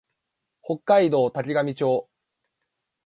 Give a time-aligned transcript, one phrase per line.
[0.63, 2.09] 北海道滝上町